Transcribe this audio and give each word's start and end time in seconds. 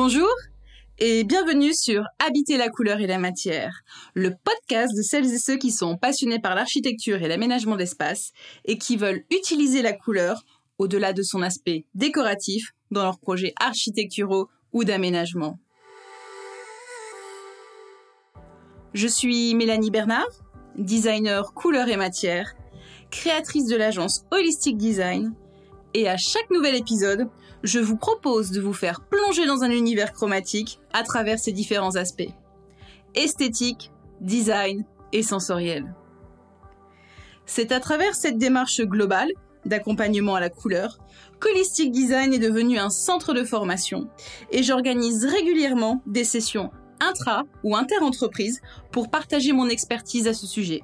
Bonjour 0.00 0.30
et 1.00 1.24
bienvenue 1.24 1.74
sur 1.74 2.04
Habiter 2.24 2.56
la 2.56 2.68
couleur 2.68 3.00
et 3.00 3.08
la 3.08 3.18
matière, 3.18 3.80
le 4.14 4.30
podcast 4.30 4.96
de 4.96 5.02
celles 5.02 5.34
et 5.34 5.38
ceux 5.38 5.56
qui 5.56 5.72
sont 5.72 5.96
passionnés 5.96 6.38
par 6.38 6.54
l'architecture 6.54 7.20
et 7.20 7.26
l'aménagement 7.26 7.74
d'espace 7.74 8.30
et 8.64 8.78
qui 8.78 8.96
veulent 8.96 9.24
utiliser 9.32 9.82
la 9.82 9.92
couleur 9.92 10.44
au-delà 10.78 11.12
de 11.12 11.22
son 11.22 11.42
aspect 11.42 11.84
décoratif 11.96 12.74
dans 12.92 13.02
leurs 13.02 13.18
projets 13.18 13.54
architecturaux 13.58 14.48
ou 14.72 14.84
d'aménagement. 14.84 15.58
Je 18.94 19.08
suis 19.08 19.52
Mélanie 19.56 19.90
Bernard, 19.90 20.30
designer 20.76 21.54
couleur 21.54 21.88
et 21.88 21.96
matière, 21.96 22.54
créatrice 23.10 23.66
de 23.66 23.74
l'agence 23.74 24.22
Holistic 24.30 24.76
Design, 24.76 25.34
et 25.94 26.08
à 26.08 26.16
chaque 26.16 26.50
nouvel 26.50 26.76
épisode, 26.76 27.28
je 27.62 27.78
vous 27.78 27.96
propose 27.96 28.50
de 28.50 28.60
vous 28.60 28.72
faire 28.72 29.00
plonger 29.00 29.46
dans 29.46 29.62
un 29.64 29.70
univers 29.70 30.12
chromatique 30.12 30.80
à 30.92 31.02
travers 31.02 31.38
ses 31.38 31.52
différents 31.52 31.96
aspects. 31.96 32.30
Esthétique, 33.14 33.90
design 34.20 34.84
et 35.12 35.22
sensoriel. 35.22 35.94
C'est 37.46 37.72
à 37.72 37.80
travers 37.80 38.14
cette 38.14 38.38
démarche 38.38 38.82
globale 38.82 39.30
d'accompagnement 39.64 40.34
à 40.34 40.40
la 40.40 40.50
couleur 40.50 40.98
qu'Holistic 41.40 41.90
Design 41.90 42.32
est 42.32 42.38
devenu 42.38 42.78
un 42.78 42.90
centre 42.90 43.34
de 43.34 43.44
formation 43.44 44.08
et 44.50 44.62
j'organise 44.62 45.24
régulièrement 45.24 46.02
des 46.06 46.24
sessions 46.24 46.70
intra 47.00 47.44
ou 47.62 47.76
inter-entreprises 47.76 48.60
pour 48.92 49.10
partager 49.10 49.52
mon 49.52 49.68
expertise 49.68 50.26
à 50.26 50.34
ce 50.34 50.46
sujet. 50.46 50.82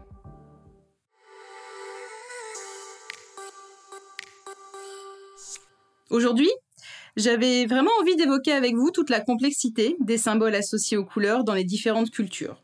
Aujourd'hui, 6.10 6.50
j'avais 7.16 7.66
vraiment 7.66 7.90
envie 8.00 8.16
d'évoquer 8.16 8.52
avec 8.52 8.74
vous 8.74 8.90
toute 8.90 9.10
la 9.10 9.20
complexité 9.20 9.96
des 10.00 10.18
symboles 10.18 10.54
associés 10.54 10.96
aux 10.96 11.04
couleurs 11.04 11.44
dans 11.44 11.54
les 11.54 11.64
différentes 11.64 12.10
cultures. 12.10 12.62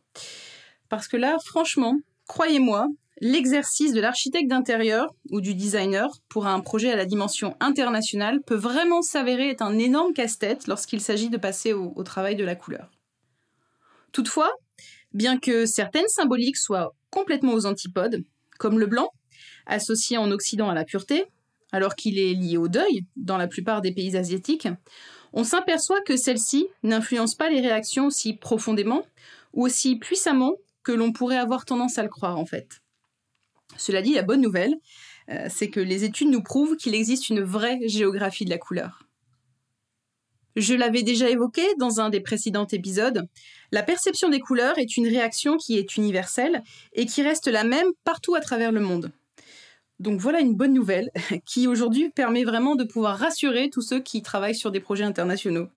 Parce 0.88 1.06
que 1.06 1.16
là, 1.16 1.36
franchement, 1.44 1.98
croyez-moi, 2.26 2.88
l'exercice 3.20 3.92
de 3.92 4.00
l'architecte 4.00 4.48
d'intérieur 4.48 5.14
ou 5.30 5.40
du 5.40 5.54
designer 5.54 6.08
pour 6.28 6.46
un 6.46 6.60
projet 6.60 6.90
à 6.90 6.96
la 6.96 7.04
dimension 7.04 7.56
internationale 7.60 8.40
peut 8.42 8.56
vraiment 8.56 9.02
s'avérer 9.02 9.50
être 9.50 9.62
un 9.62 9.78
énorme 9.78 10.12
casse-tête 10.12 10.66
lorsqu'il 10.66 11.00
s'agit 11.00 11.28
de 11.28 11.36
passer 11.36 11.72
au, 11.72 12.02
travail 12.02 12.34
de 12.34 12.44
la 12.44 12.56
couleur. 12.56 12.90
Toutefois, 14.12 14.50
bien 15.12 15.38
que 15.38 15.66
certaines 15.66 16.08
symboliques 16.08 16.56
soient 16.56 16.94
complètement 17.10 17.52
aux 17.52 17.66
antipodes, 17.66 18.24
comme 18.58 18.78
le 18.78 18.86
blanc, 18.86 19.10
associé 19.66 20.16
en 20.16 20.30
Occident 20.30 20.68
à 20.68 20.74
la 20.74 20.84
pureté, 20.84 21.26
alors 21.72 21.94
qu'il 21.94 22.18
est 22.18 22.34
lié 22.34 22.56
au 22.56 22.68
deuil 22.68 23.04
dans 23.16 23.36
la 23.36 23.46
plupart 23.46 23.80
des 23.80 23.92
pays 23.92 24.16
asiatiques, 24.16 24.68
on 25.32 25.44
s'aperçoit 25.44 26.00
que 26.00 26.16
celle-ci 26.16 26.68
n'influence 26.82 27.34
pas 27.34 27.50
les 27.50 27.60
réactions 27.60 28.06
aussi 28.06 28.34
profondément 28.34 29.06
ou 29.52 29.64
aussi 29.64 29.96
puissamment 29.96 30.54
que 30.82 30.92
l'on 30.92 31.12
pourrait 31.12 31.36
avoir 31.36 31.64
tendance 31.64 31.98
à 31.98 32.02
le 32.02 32.08
croire 32.08 32.38
en 32.38 32.46
fait. 32.46 32.80
Cela 33.76 34.02
dit, 34.02 34.14
la 34.14 34.22
bonne 34.22 34.40
nouvelle, 34.40 34.74
euh, 35.30 35.46
c'est 35.48 35.70
que 35.70 35.80
les 35.80 36.04
études 36.04 36.30
nous 36.30 36.42
prouvent 36.42 36.76
qu'il 36.76 36.94
existe 36.94 37.28
une 37.28 37.42
vraie 37.42 37.78
géographie 37.86 38.44
de 38.44 38.50
la 38.50 38.58
couleur. 38.58 39.04
Je 40.56 40.74
l'avais 40.74 41.04
déjà 41.04 41.30
évoqué 41.30 41.62
dans 41.78 42.00
un 42.00 42.10
des 42.10 42.20
précédents 42.20 42.66
épisodes, 42.66 43.28
la 43.70 43.84
perception 43.84 44.28
des 44.28 44.40
couleurs 44.40 44.78
est 44.78 44.96
une 44.96 45.06
réaction 45.06 45.56
qui 45.56 45.78
est 45.78 45.96
universelle 45.96 46.62
et 46.92 47.06
qui 47.06 47.22
reste 47.22 47.46
la 47.46 47.62
même 47.62 47.86
partout 48.02 48.34
à 48.34 48.40
travers 48.40 48.72
le 48.72 48.80
monde. 48.80 49.12
Donc 50.00 50.18
voilà 50.18 50.40
une 50.40 50.54
bonne 50.54 50.72
nouvelle 50.72 51.10
qui 51.44 51.68
aujourd'hui 51.68 52.08
permet 52.08 52.42
vraiment 52.42 52.74
de 52.74 52.84
pouvoir 52.84 53.18
rassurer 53.18 53.68
tous 53.68 53.82
ceux 53.82 54.00
qui 54.00 54.22
travaillent 54.22 54.56
sur 54.56 54.70
des 54.70 54.80
projets 54.80 55.04
internationaux. 55.04 55.68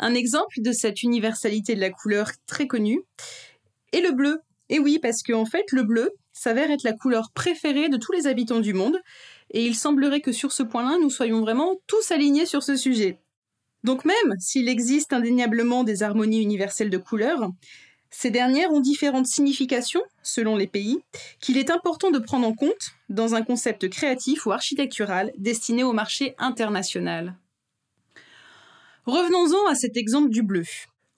Un 0.00 0.14
exemple 0.14 0.60
de 0.60 0.72
cette 0.72 1.02
universalité 1.04 1.76
de 1.76 1.80
la 1.80 1.90
couleur 1.90 2.30
très 2.46 2.66
connue 2.66 3.02
est 3.92 4.00
le 4.00 4.12
bleu. 4.12 4.40
Et 4.68 4.80
oui, 4.80 4.98
parce 5.00 5.22
qu'en 5.22 5.44
fait, 5.44 5.64
le 5.70 5.84
bleu 5.84 6.10
s'avère 6.32 6.70
être 6.70 6.82
la 6.82 6.92
couleur 6.92 7.30
préférée 7.32 7.88
de 7.88 7.96
tous 7.96 8.12
les 8.12 8.26
habitants 8.26 8.60
du 8.60 8.74
monde, 8.74 9.00
et 9.50 9.64
il 9.64 9.74
semblerait 9.74 10.20
que 10.20 10.32
sur 10.32 10.52
ce 10.52 10.62
point-là, 10.62 10.98
nous 11.00 11.10
soyons 11.10 11.40
vraiment 11.40 11.76
tous 11.86 12.10
alignés 12.10 12.46
sur 12.46 12.62
ce 12.62 12.76
sujet. 12.76 13.18
Donc 13.84 14.04
même 14.04 14.34
s'il 14.40 14.68
existe 14.68 15.12
indéniablement 15.12 15.84
des 15.84 16.02
harmonies 16.02 16.42
universelles 16.42 16.90
de 16.90 16.98
couleurs, 16.98 17.48
ces 18.10 18.30
dernières 18.30 18.72
ont 18.72 18.80
différentes 18.80 19.26
significations 19.26 20.02
selon 20.22 20.56
les 20.56 20.66
pays 20.66 20.98
qu'il 21.40 21.58
est 21.58 21.70
important 21.70 22.10
de 22.10 22.18
prendre 22.18 22.46
en 22.46 22.54
compte 22.54 22.92
dans 23.08 23.34
un 23.34 23.42
concept 23.42 23.88
créatif 23.88 24.46
ou 24.46 24.52
architectural 24.52 25.32
destiné 25.36 25.84
au 25.84 25.92
marché 25.92 26.34
international. 26.38 27.36
Revenons-en 29.04 29.66
à 29.70 29.74
cet 29.74 29.96
exemple 29.96 30.30
du 30.30 30.42
bleu. 30.42 30.64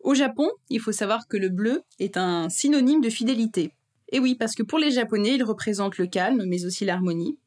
Au 0.01 0.15
Japon, 0.15 0.49
il 0.69 0.81
faut 0.81 0.93
savoir 0.93 1.27
que 1.29 1.37
le 1.37 1.49
bleu 1.49 1.83
est 1.99 2.17
un 2.17 2.49
synonyme 2.49 3.01
de 3.01 3.11
fidélité. 3.11 3.73
Et 4.13 4.19
oui, 4.19 4.35
parce 4.35 4.55
que 4.55 4.63
pour 4.63 4.79
les 4.79 4.91
Japonais, 4.91 5.35
il 5.35 5.45
représente 5.45 5.99
le 5.99 6.07
calme, 6.07 6.45
mais 6.47 6.65
aussi 6.65 6.85
l'harmonie. 6.85 7.39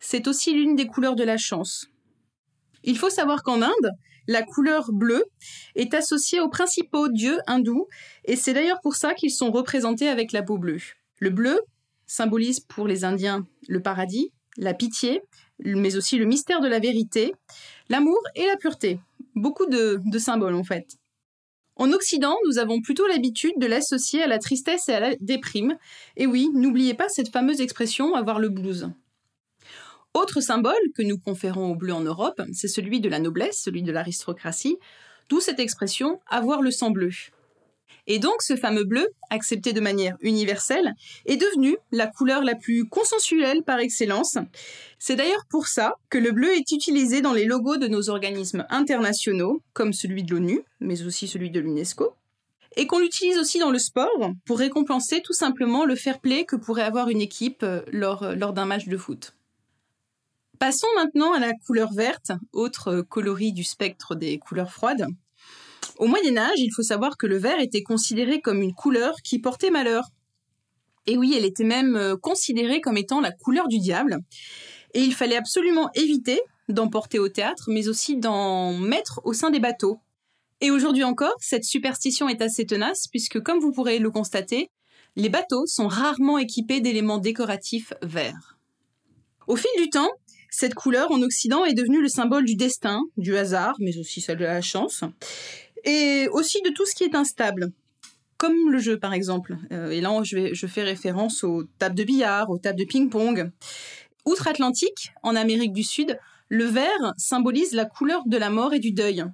C'est 0.00 0.28
aussi 0.28 0.52
l'une 0.52 0.76
des 0.76 0.86
couleurs 0.86 1.16
de 1.16 1.24
la 1.24 1.36
chance. 1.36 1.88
Il 2.84 2.96
faut 2.96 3.10
savoir 3.10 3.42
qu'en 3.42 3.62
Inde, 3.62 3.90
la 4.28 4.42
couleur 4.42 4.92
bleue 4.92 5.24
est 5.74 5.94
associée 5.94 6.38
aux 6.38 6.50
principaux 6.50 7.08
dieux 7.08 7.38
hindous, 7.48 7.88
et 8.24 8.36
c'est 8.36 8.52
d'ailleurs 8.52 8.80
pour 8.80 8.94
ça 8.94 9.14
qu'ils 9.14 9.32
sont 9.32 9.50
représentés 9.50 10.08
avec 10.08 10.32
la 10.32 10.42
peau 10.42 10.58
bleue. 10.58 10.78
Le 11.18 11.30
bleu 11.30 11.58
symbolise 12.06 12.60
pour 12.60 12.86
les 12.86 13.04
Indiens 13.04 13.46
le 13.68 13.80
paradis, 13.80 14.30
la 14.58 14.74
pitié, 14.74 15.22
mais 15.64 15.96
aussi 15.96 16.18
le 16.18 16.26
mystère 16.26 16.60
de 16.60 16.68
la 16.68 16.78
vérité, 16.78 17.34
l'amour 17.88 18.20
et 18.36 18.46
la 18.46 18.56
pureté. 18.56 19.00
Beaucoup 19.34 19.66
de, 19.66 20.00
symboles 20.18 20.54
en 20.54 20.64
fait. 20.64 20.86
En 21.76 21.92
Occident, 21.92 22.36
nous 22.46 22.58
avons 22.58 22.82
plutôt 22.82 23.06
l'habitude 23.06 23.54
de 23.58 23.66
l'associer 23.66 24.22
à 24.22 24.26
la 24.26 24.38
tristesse 24.38 24.88
et 24.88 24.94
à 24.94 25.00
la 25.00 25.16
déprime. 25.20 25.76
Et 26.16 26.26
oui, 26.26 26.50
n'oubliez 26.52 26.94
pas 26.94 27.08
cette 27.08 27.30
fameuse 27.30 27.60
expression 27.60 28.14
avoir 28.14 28.40
le 28.40 28.48
blues. 28.48 28.90
Autre 30.14 30.40
symbole 30.40 30.74
que 30.94 31.02
nous 31.02 31.18
conférons 31.18 31.72
au 31.72 31.74
bleu 31.76 31.92
en 31.92 32.00
Europe, 32.00 32.40
c'est 32.52 32.68
celui 32.68 33.00
de 33.00 33.08
la 33.08 33.18
noblesse, 33.18 33.60
celui 33.62 33.82
de 33.82 33.92
l'aristocratie, 33.92 34.78
d'où 35.28 35.40
cette 35.40 35.60
expression 35.60 36.20
avoir 36.28 36.62
le 36.62 36.70
sang 36.70 36.90
bleu. 36.90 37.10
Et 38.10 38.18
donc 38.18 38.40
ce 38.40 38.56
fameux 38.56 38.84
bleu, 38.84 39.06
accepté 39.28 39.74
de 39.74 39.80
manière 39.80 40.16
universelle, 40.22 40.94
est 41.26 41.36
devenu 41.36 41.76
la 41.92 42.06
couleur 42.06 42.42
la 42.42 42.54
plus 42.54 42.86
consensuelle 42.86 43.62
par 43.62 43.80
excellence. 43.80 44.38
C'est 44.98 45.14
d'ailleurs 45.14 45.44
pour 45.50 45.68
ça 45.68 45.94
que 46.08 46.16
le 46.16 46.32
bleu 46.32 46.54
est 46.54 46.72
utilisé 46.72 47.20
dans 47.20 47.34
les 47.34 47.44
logos 47.44 47.76
de 47.76 47.86
nos 47.86 48.08
organismes 48.08 48.64
internationaux, 48.70 49.62
comme 49.74 49.92
celui 49.92 50.22
de 50.22 50.34
l'ONU, 50.34 50.62
mais 50.80 51.02
aussi 51.02 51.28
celui 51.28 51.50
de 51.50 51.60
l'UNESCO, 51.60 52.14
et 52.76 52.86
qu'on 52.86 52.98
l'utilise 52.98 53.38
aussi 53.38 53.58
dans 53.58 53.70
le 53.70 53.78
sport 53.78 54.32
pour 54.46 54.58
récompenser 54.58 55.20
tout 55.22 55.34
simplement 55.34 55.84
le 55.84 55.94
fair 55.94 56.18
play 56.18 56.46
que 56.46 56.56
pourrait 56.56 56.82
avoir 56.82 57.10
une 57.10 57.20
équipe 57.20 57.62
euh, 57.62 57.82
lors, 57.92 58.34
lors 58.36 58.54
d'un 58.54 58.64
match 58.64 58.88
de 58.88 58.96
foot. 58.96 59.34
Passons 60.58 60.88
maintenant 60.96 61.32
à 61.32 61.38
la 61.38 61.52
couleur 61.52 61.92
verte, 61.92 62.32
autre 62.52 63.02
coloris 63.02 63.52
du 63.52 63.62
spectre 63.62 64.16
des 64.16 64.38
couleurs 64.38 64.72
froides. 64.72 65.06
Au 65.98 66.08
Moyen 66.08 66.36
Âge, 66.36 66.58
il 66.58 66.72
faut 66.74 66.82
savoir 66.82 67.16
que 67.16 67.28
le 67.28 67.38
vert 67.38 67.60
était 67.60 67.84
considéré 67.84 68.40
comme 68.40 68.60
une 68.60 68.74
couleur 68.74 69.14
qui 69.22 69.38
portait 69.38 69.70
malheur. 69.70 70.02
Et 71.06 71.16
oui, 71.16 71.34
elle 71.36 71.44
était 71.44 71.64
même 71.64 71.94
euh, 71.94 72.16
considérée 72.16 72.80
comme 72.80 72.96
étant 72.96 73.20
la 73.20 73.30
couleur 73.30 73.68
du 73.68 73.78
diable. 73.78 74.18
Et 74.94 75.00
il 75.00 75.14
fallait 75.14 75.36
absolument 75.36 75.90
éviter 75.94 76.40
d'en 76.68 76.88
porter 76.88 77.20
au 77.20 77.28
théâtre, 77.28 77.64
mais 77.68 77.86
aussi 77.86 78.16
d'en 78.16 78.72
mettre 78.72 79.20
au 79.24 79.32
sein 79.34 79.50
des 79.50 79.60
bateaux. 79.60 80.00
Et 80.60 80.72
aujourd'hui 80.72 81.04
encore, 81.04 81.36
cette 81.38 81.64
superstition 81.64 82.28
est 82.28 82.42
assez 82.42 82.66
tenace, 82.66 83.06
puisque 83.06 83.40
comme 83.40 83.60
vous 83.60 83.70
pourrez 83.70 84.00
le 84.00 84.10
constater, 84.10 84.70
les 85.14 85.28
bateaux 85.28 85.66
sont 85.66 85.86
rarement 85.86 86.36
équipés 86.36 86.80
d'éléments 86.80 87.18
décoratifs 87.18 87.92
verts. 88.02 88.58
Au 89.46 89.56
fil 89.56 89.70
du 89.78 89.88
temps, 89.88 90.10
cette 90.50 90.74
couleur 90.74 91.10
en 91.10 91.22
Occident 91.22 91.64
est 91.64 91.74
devenue 91.74 92.00
le 92.00 92.08
symbole 92.08 92.44
du 92.44 92.54
destin, 92.54 93.02
du 93.16 93.36
hasard, 93.36 93.74
mais 93.78 93.96
aussi 93.98 94.20
celle 94.20 94.38
de 94.38 94.44
la 94.44 94.60
chance, 94.60 95.04
et 95.84 96.28
aussi 96.32 96.60
de 96.62 96.70
tout 96.70 96.86
ce 96.86 96.94
qui 96.94 97.04
est 97.04 97.14
instable, 97.14 97.72
comme 98.36 98.70
le 98.70 98.78
jeu 98.78 98.98
par 98.98 99.12
exemple. 99.12 99.56
Euh, 99.72 99.90
et 99.90 100.00
là, 100.00 100.20
je, 100.22 100.54
je 100.54 100.66
fais 100.66 100.82
référence 100.82 101.44
aux 101.44 101.64
tables 101.78 101.96
de 101.96 102.04
billard, 102.04 102.50
aux 102.50 102.58
tables 102.58 102.78
de 102.78 102.84
ping-pong. 102.84 103.50
Outre-Atlantique, 104.24 105.12
en 105.22 105.36
Amérique 105.36 105.72
du 105.72 105.82
Sud, 105.82 106.18
le 106.48 106.64
vert 106.64 107.14
symbolise 107.16 107.72
la 107.72 107.84
couleur 107.84 108.22
de 108.26 108.36
la 108.36 108.50
mort 108.50 108.72
et 108.72 108.78
du 108.78 108.92
deuil. 108.92 109.24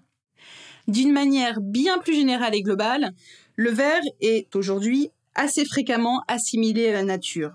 D'une 0.89 1.13
manière 1.13 1.61
bien 1.61 1.99
plus 1.99 2.15
générale 2.15 2.55
et 2.55 2.63
globale, 2.63 3.13
le 3.57 3.71
vert 3.71 4.03
est 4.21 4.55
aujourd'hui 4.55 5.11
assez 5.35 5.65
fréquemment 5.65 6.23
assimilé 6.29 6.89
à 6.89 6.93
la 6.93 7.05
nature. 7.05 7.53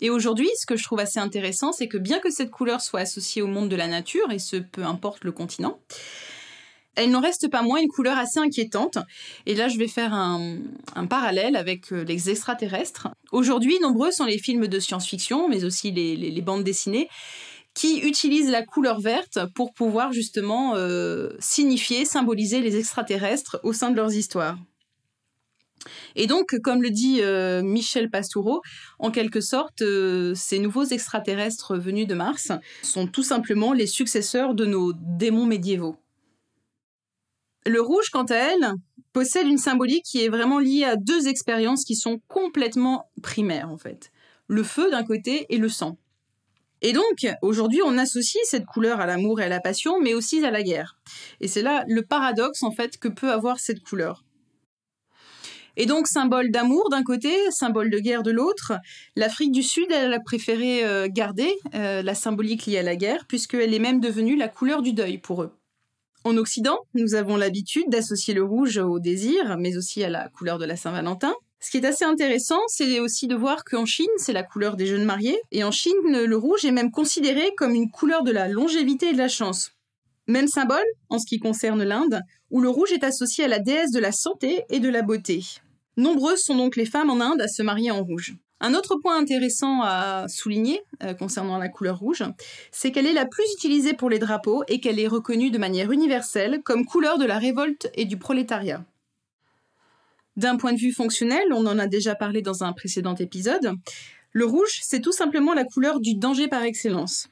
Et 0.00 0.10
aujourd'hui, 0.10 0.48
ce 0.56 0.66
que 0.66 0.76
je 0.76 0.84
trouve 0.84 1.00
assez 1.00 1.18
intéressant, 1.18 1.72
c'est 1.72 1.88
que 1.88 1.98
bien 1.98 2.20
que 2.20 2.30
cette 2.30 2.50
couleur 2.50 2.80
soit 2.80 3.00
associée 3.00 3.42
au 3.42 3.46
monde 3.46 3.68
de 3.68 3.76
la 3.76 3.88
nature, 3.88 4.30
et 4.30 4.38
ce 4.38 4.56
peu 4.56 4.84
importe 4.84 5.24
le 5.24 5.32
continent, 5.32 5.80
elle 6.98 7.10
n'en 7.10 7.20
reste 7.20 7.48
pas 7.48 7.62
moins 7.62 7.80
une 7.80 7.88
couleur 7.88 8.18
assez 8.18 8.40
inquiétante. 8.40 8.98
Et 9.46 9.54
là, 9.54 9.68
je 9.68 9.78
vais 9.78 9.86
faire 9.86 10.12
un, 10.12 10.58
parallèle 11.08 11.54
avec 11.54 11.92
euh, 11.92 12.02
les 12.02 12.28
extraterrestres. 12.28 13.08
Aujourd'hui, 13.30 13.78
nombreux 13.80 14.10
sont 14.10 14.24
les 14.24 14.38
films 14.38 14.66
de 14.66 14.80
science-fiction, 14.80 15.48
mais 15.48 15.64
aussi 15.64 15.92
les, 15.92 16.42
bandes 16.42 16.64
dessinées, 16.64 17.08
qui 17.72 18.00
utilisent 18.00 18.50
la 18.50 18.64
couleur 18.64 19.00
verte 19.00 19.38
pour 19.54 19.72
pouvoir 19.72 20.12
justement 20.12 20.74
euh, 20.74 21.30
signifier, 21.38 22.04
symboliser 22.04 22.60
les 22.60 22.76
extraterrestres 22.76 23.60
au 23.62 23.72
sein 23.72 23.90
de 23.90 23.96
leurs 23.96 24.14
histoires. 24.14 24.58
Et 26.16 26.26
donc, 26.26 26.54
comme 26.62 26.82
le 26.82 26.90
dit 26.90 27.20
euh, 27.22 27.62
Michel 27.62 28.10
Pastoureau, 28.10 28.60
en 28.98 29.10
quelque 29.10 29.40
sorte, 29.40 29.82
euh, 29.82 30.34
ces 30.34 30.58
nouveaux 30.58 30.84
extraterrestres 30.84 31.76
venus 31.76 32.06
de 32.06 32.14
Mars 32.14 32.52
sont 32.82 33.06
tout 33.06 33.22
simplement 33.22 33.72
les 33.72 33.86
successeurs 33.86 34.54
de 34.54 34.66
nos 34.66 34.92
démons 34.94 35.46
médiévaux. 35.46 35.96
Le 37.66 37.80
rouge, 37.80 38.10
quant 38.10 38.24
à 38.24 38.36
elle, 38.36 38.72
possède 39.12 39.46
une 39.46 39.58
symbolique 39.58 40.04
qui 40.04 40.24
est 40.24 40.28
vraiment 40.28 40.58
liée 40.58 40.84
à 40.84 40.96
deux 40.96 41.28
expériences 41.28 41.84
qui 41.84 41.96
sont 41.96 42.20
complètement 42.28 43.10
primaires, 43.22 43.70
en 43.70 43.78
fait. 43.78 44.10
Le 44.46 44.62
feu 44.62 44.90
d'un 44.90 45.04
côté 45.04 45.46
et 45.50 45.58
le 45.58 45.68
sang. 45.68 45.98
Et 46.80 46.92
donc, 46.92 47.26
aujourd'hui, 47.42 47.80
on 47.84 47.98
associe 47.98 48.42
cette 48.44 48.64
couleur 48.64 49.00
à 49.00 49.06
l'amour 49.06 49.40
et 49.40 49.44
à 49.44 49.48
la 49.48 49.60
passion, 49.60 50.00
mais 50.00 50.14
aussi 50.14 50.44
à 50.44 50.50
la 50.50 50.62
guerre. 50.62 50.96
Et 51.40 51.48
c'est 51.48 51.62
là 51.62 51.84
le 51.88 52.02
paradoxe, 52.02 52.62
en 52.62 52.70
fait, 52.70 52.98
que 52.98 53.08
peut 53.08 53.30
avoir 53.30 53.58
cette 53.58 53.82
couleur. 53.82 54.24
Et 55.80 55.86
donc, 55.86 56.08
symbole 56.08 56.50
d'amour 56.50 56.90
d'un 56.90 57.04
côté, 57.04 57.32
symbole 57.50 57.88
de 57.88 58.00
guerre 58.00 58.24
de 58.24 58.32
l'autre, 58.32 58.72
l'Afrique 59.14 59.52
du 59.52 59.62
Sud, 59.62 59.92
a 59.92 60.18
préféré 60.18 60.84
euh, 60.84 61.06
garder 61.08 61.54
euh, 61.76 62.02
la 62.02 62.16
symbolique 62.16 62.66
liée 62.66 62.78
à 62.78 62.82
la 62.82 62.96
guerre, 62.96 63.26
puisqu'elle 63.28 63.72
est 63.72 63.78
même 63.78 64.00
devenue 64.00 64.34
la 64.34 64.48
couleur 64.48 64.82
du 64.82 64.92
deuil 64.92 65.18
pour 65.18 65.44
eux. 65.44 65.52
En 66.24 66.36
Occident, 66.36 66.78
nous 66.94 67.14
avons 67.14 67.36
l'habitude 67.36 67.88
d'associer 67.90 68.34
le 68.34 68.42
rouge 68.42 68.76
au 68.78 68.98
désir, 68.98 69.56
mais 69.56 69.76
aussi 69.76 70.02
à 70.02 70.10
la 70.10 70.28
couleur 70.30 70.58
de 70.58 70.64
la 70.64 70.74
Saint-Valentin. 70.74 71.32
Ce 71.60 71.70
qui 71.70 71.76
est 71.76 71.86
assez 71.86 72.04
intéressant, 72.04 72.60
c'est 72.66 72.98
aussi 72.98 73.28
de 73.28 73.36
voir 73.36 73.62
qu'en 73.62 73.86
Chine, 73.86 74.06
c'est 74.16 74.32
la 74.32 74.42
couleur 74.42 74.74
des 74.74 74.86
jeunes 74.86 75.04
mariés, 75.04 75.40
et 75.52 75.62
en 75.62 75.70
Chine, 75.70 75.94
le 76.04 76.36
rouge 76.36 76.64
est 76.64 76.72
même 76.72 76.90
considéré 76.90 77.52
comme 77.56 77.76
une 77.76 77.92
couleur 77.92 78.24
de 78.24 78.32
la 78.32 78.48
longévité 78.48 79.10
et 79.10 79.12
de 79.12 79.18
la 79.18 79.28
chance. 79.28 79.70
Même 80.26 80.48
symbole 80.48 80.84
en 81.08 81.20
ce 81.20 81.26
qui 81.26 81.38
concerne 81.38 81.84
l'Inde, 81.84 82.20
où 82.50 82.60
le 82.60 82.68
rouge 82.68 82.90
est 82.90 83.04
associé 83.04 83.44
à 83.44 83.48
la 83.48 83.60
déesse 83.60 83.92
de 83.92 84.00
la 84.00 84.10
santé 84.10 84.64
et 84.70 84.80
de 84.80 84.88
la 84.88 85.02
beauté. 85.02 85.44
Nombreuses 85.98 86.42
sont 86.42 86.54
donc 86.54 86.76
les 86.76 86.86
femmes 86.86 87.10
en 87.10 87.20
Inde 87.20 87.40
à 87.40 87.48
se 87.48 87.60
marier 87.60 87.90
en 87.90 88.04
rouge. 88.04 88.36
Un 88.60 88.74
autre 88.74 88.96
point 89.02 89.18
intéressant 89.18 89.82
à 89.82 90.26
souligner 90.28 90.80
euh, 91.02 91.12
concernant 91.12 91.58
la 91.58 91.68
couleur 91.68 91.98
rouge, 91.98 92.22
c'est 92.70 92.92
qu'elle 92.92 93.06
est 93.06 93.12
la 93.12 93.26
plus 93.26 93.44
utilisée 93.56 93.94
pour 93.94 94.08
les 94.08 94.20
drapeaux 94.20 94.62
et 94.68 94.78
qu'elle 94.78 95.00
est 95.00 95.08
reconnue 95.08 95.50
de 95.50 95.58
manière 95.58 95.90
universelle 95.90 96.60
comme 96.64 96.86
couleur 96.86 97.18
de 97.18 97.24
la 97.24 97.38
révolte 97.38 97.90
et 97.94 98.04
du 98.04 98.16
prolétariat. 98.16 98.84
D'un 100.36 100.56
point 100.56 100.72
de 100.72 100.78
vue 100.78 100.92
fonctionnel, 100.92 101.52
on 101.52 101.66
en 101.66 101.80
a 101.80 101.88
déjà 101.88 102.14
parlé 102.14 102.42
dans 102.42 102.62
un 102.62 102.72
précédent 102.72 103.16
épisode, 103.16 103.74
le 104.30 104.44
rouge, 104.44 104.78
c'est 104.82 105.00
tout 105.00 105.12
simplement 105.12 105.52
la 105.52 105.64
couleur 105.64 105.98
du 105.98 106.14
danger 106.14 106.46
par 106.46 106.62
excellence. 106.62 107.26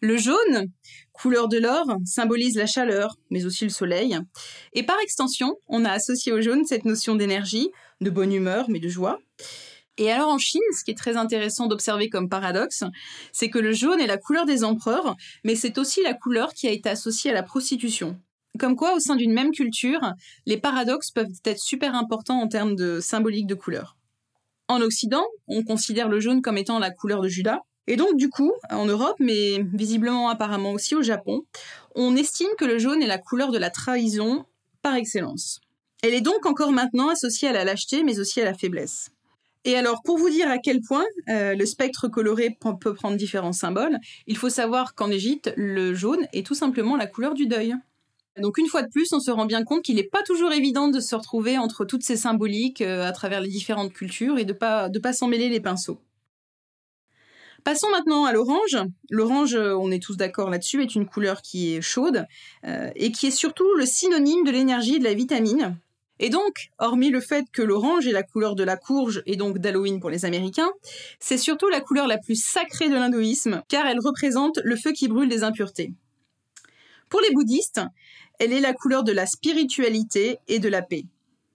Le 0.00 0.16
jaune, 0.16 0.66
couleur 1.14 1.48
de 1.48 1.58
l'or, 1.58 1.86
symbolise 2.04 2.56
la 2.56 2.66
chaleur, 2.66 3.16
mais 3.30 3.46
aussi 3.46 3.64
le 3.64 3.70
soleil. 3.70 4.18
Et 4.74 4.82
par 4.82 5.00
extension, 5.00 5.56
on 5.68 5.86
a 5.86 5.90
associé 5.90 6.32
au 6.32 6.42
jaune 6.42 6.66
cette 6.66 6.84
notion 6.84 7.14
d'énergie, 7.14 7.70
de 8.02 8.10
bonne 8.10 8.32
humeur, 8.32 8.66
mais 8.68 8.80
de 8.80 8.88
joie. 8.88 9.18
Et 9.96 10.10
alors 10.10 10.28
en 10.28 10.38
Chine, 10.38 10.60
ce 10.76 10.84
qui 10.84 10.90
est 10.90 10.98
très 10.98 11.16
intéressant 11.16 11.66
d'observer 11.66 12.10
comme 12.10 12.28
paradoxe, 12.28 12.82
c'est 13.32 13.48
que 13.48 13.60
le 13.60 13.72
jaune 13.72 14.00
est 14.00 14.08
la 14.08 14.18
couleur 14.18 14.44
des 14.44 14.64
empereurs, 14.64 15.16
mais 15.44 15.54
c'est 15.54 15.78
aussi 15.78 16.02
la 16.02 16.14
couleur 16.14 16.52
qui 16.52 16.66
a 16.66 16.72
été 16.72 16.88
associée 16.88 17.30
à 17.30 17.34
la 17.34 17.44
prostitution. 17.44 18.18
Comme 18.58 18.76
quoi, 18.76 18.94
au 18.94 19.00
sein 19.00 19.16
d'une 19.16 19.32
même 19.32 19.52
culture, 19.52 20.00
les 20.46 20.56
paradoxes 20.56 21.10
peuvent 21.10 21.40
être 21.44 21.58
super 21.58 21.94
importants 21.94 22.40
en 22.40 22.48
termes 22.48 22.76
de 22.76 23.00
symbolique 23.00 23.46
de 23.46 23.54
couleur. 23.54 23.96
En 24.68 24.80
Occident, 24.80 25.24
on 25.46 25.62
considère 25.62 26.08
le 26.08 26.20
jaune 26.20 26.42
comme 26.42 26.58
étant 26.58 26.78
la 26.78 26.90
couleur 26.90 27.20
de 27.20 27.28
Judas, 27.28 27.60
et 27.86 27.96
donc, 27.96 28.16
du 28.16 28.30
coup, 28.30 28.52
en 28.70 28.86
Europe, 28.86 29.16
mais 29.18 29.62
visiblement 29.72 30.28
apparemment 30.28 30.72
aussi 30.72 30.94
au 30.94 31.02
Japon, 31.02 31.42
on 31.94 32.16
estime 32.16 32.48
que 32.58 32.64
le 32.64 32.78
jaune 32.78 33.02
est 33.02 33.06
la 33.06 33.18
couleur 33.18 33.50
de 33.50 33.58
la 33.58 33.70
trahison 33.70 34.44
par 34.82 34.94
excellence. 34.94 35.60
Elle 36.02 36.14
est 36.14 36.20
donc 36.20 36.46
encore 36.46 36.72
maintenant 36.72 37.08
associée 37.08 37.48
à 37.48 37.52
la 37.52 37.64
lâcheté, 37.64 38.02
mais 38.02 38.20
aussi 38.20 38.40
à 38.40 38.44
la 38.44 38.54
faiblesse. 38.54 39.10
Et 39.66 39.76
alors, 39.76 40.02
pour 40.02 40.18
vous 40.18 40.28
dire 40.28 40.50
à 40.50 40.58
quel 40.58 40.80
point 40.82 41.04
euh, 41.30 41.54
le 41.54 41.66
spectre 41.66 42.08
coloré 42.08 42.56
peut 42.60 42.94
prendre 42.94 43.16
différents 43.16 43.52
symboles, 43.52 43.98
il 44.26 44.36
faut 44.36 44.50
savoir 44.50 44.94
qu'en 44.94 45.10
Égypte, 45.10 45.52
le 45.56 45.94
jaune 45.94 46.26
est 46.34 46.46
tout 46.46 46.54
simplement 46.54 46.96
la 46.96 47.06
couleur 47.06 47.32
du 47.32 47.46
deuil. 47.46 47.74
Donc 48.40 48.58
une 48.58 48.66
fois 48.66 48.82
de 48.82 48.88
plus, 48.88 49.12
on 49.12 49.20
se 49.20 49.30
rend 49.30 49.46
bien 49.46 49.64
compte 49.64 49.82
qu'il 49.82 49.96
n'est 49.96 50.02
pas 50.02 50.22
toujours 50.22 50.52
évident 50.52 50.88
de 50.88 51.00
se 51.00 51.14
retrouver 51.14 51.56
entre 51.56 51.84
toutes 51.84 52.02
ces 52.02 52.16
symboliques 52.16 52.82
euh, 52.82 53.06
à 53.06 53.12
travers 53.12 53.40
les 53.40 53.48
différentes 53.48 53.92
cultures 53.92 54.38
et 54.38 54.44
de 54.44 54.52
pas 54.52 54.88
de 54.88 54.98
pas 54.98 55.12
s'en 55.12 55.28
mêler 55.28 55.48
les 55.48 55.60
pinceaux. 55.60 56.00
Passons 57.64 57.88
maintenant 57.88 58.26
à 58.26 58.32
l'orange. 58.32 58.76
L'orange, 59.08 59.54
euh, 59.54 59.74
on 59.74 59.90
est 59.90 60.02
tous 60.02 60.18
d'accord 60.18 60.50
là-dessus, 60.50 60.82
est 60.82 60.94
une 60.94 61.06
couleur 61.06 61.40
qui 61.40 61.74
est 61.74 61.80
chaude 61.80 62.26
euh, 62.66 62.90
et 62.94 63.10
qui 63.10 63.26
est 63.26 63.30
surtout 63.30 63.66
le 63.78 63.86
synonyme 63.86 64.44
de 64.44 64.50
l'énergie 64.50 64.96
et 64.96 64.98
de 64.98 65.04
la 65.04 65.14
vitamine. 65.14 65.78
Et 66.20 66.28
donc, 66.28 66.68
hormis 66.78 67.08
le 67.08 67.20
fait 67.20 67.46
que 67.50 67.62
l'orange 67.62 68.06
est 68.06 68.12
la 68.12 68.22
couleur 68.22 68.54
de 68.54 68.64
la 68.64 68.76
courge 68.76 69.22
et 69.24 69.36
donc 69.36 69.58
d'Halloween 69.58 69.98
pour 69.98 70.10
les 70.10 70.26
Américains, 70.26 70.70
c'est 71.18 71.38
surtout 71.38 71.68
la 71.70 71.80
couleur 71.80 72.06
la 72.06 72.18
plus 72.18 72.36
sacrée 72.36 72.90
de 72.90 72.94
l'hindouisme, 72.94 73.62
car 73.68 73.86
elle 73.86 73.98
représente 73.98 74.60
le 74.62 74.76
feu 74.76 74.92
qui 74.92 75.08
brûle 75.08 75.30
des 75.30 75.42
impuretés. 75.42 75.94
Pour 77.08 77.22
les 77.22 77.32
bouddhistes, 77.32 77.80
elle 78.38 78.52
est 78.52 78.60
la 78.60 78.74
couleur 78.74 79.04
de 79.04 79.12
la 79.12 79.26
spiritualité 79.26 80.38
et 80.48 80.58
de 80.58 80.68
la 80.68 80.82
paix 80.82 81.06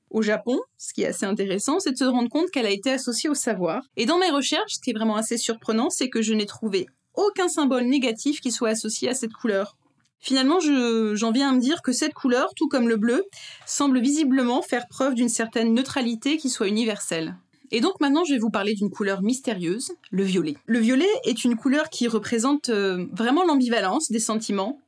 au 0.09 0.21
Japon, 0.21 0.59
ce 0.77 0.93
qui 0.93 1.03
est 1.03 1.07
assez 1.07 1.25
intéressant, 1.25 1.79
c'est 1.79 1.91
de 1.91 1.97
se 1.97 2.03
rendre 2.03 2.29
compte 2.29 2.49
qu'elle 2.51 2.65
a 2.65 2.71
été 2.71 2.91
associée 2.91 3.29
au 3.29 3.35
savoir. 3.35 3.83
Et 3.97 4.05
dans 4.05 4.17
mes 4.17 4.29
recherches, 4.29 4.75
ce 4.75 4.79
qui 4.79 4.89
est 4.91 4.93
vraiment 4.93 5.15
assez 5.15 5.37
surprenant, 5.37 5.89
c'est 5.89 6.09
que 6.09 6.21
je 6.21 6.33
n'ai 6.33 6.45
trouvé 6.45 6.87
aucun 7.13 7.47
symbole 7.47 7.83
négatif 7.83 8.39
qui 8.39 8.51
soit 8.51 8.69
associé 8.69 9.09
à 9.09 9.13
cette 9.13 9.33
couleur. 9.33 9.75
Finalement, 10.19 10.59
j'en 10.59 11.31
viens 11.31 11.49
à 11.49 11.53
me 11.53 11.61
dire 11.61 11.81
que 11.81 11.93
cette 11.93 12.13
couleur, 12.13 12.49
tout 12.55 12.67
comme 12.67 12.89
le 12.89 12.97
bleu, 12.97 13.23
semble 13.65 13.99
visiblement 13.99 14.61
faire 14.61 14.87
preuve 14.89 15.15
d'une 15.15 15.29
certaine 15.29 15.73
neutralité 15.73 16.37
qui 16.37 16.49
soit 16.49 16.67
universelle. 16.67 17.37
Et 17.71 17.81
donc 17.81 17.99
maintenant, 17.99 18.23
je 18.25 18.33
vais 18.33 18.39
vous 18.39 18.49
parler 18.49 18.73
d'une 18.73 18.89
couleur 18.89 19.21
mystérieuse, 19.21 19.91
le 20.11 20.23
violet. 20.23 20.55
Le 20.65 20.79
violet 20.79 21.09
est 21.23 21.43
une 21.43 21.55
couleur 21.55 21.89
qui 21.89 22.07
représente 22.07 22.69
euh, 22.69 23.05
vraiment 23.13 23.45
l'ambivalence 23.45 24.11
des 24.11 24.19
sentiments 24.19 24.79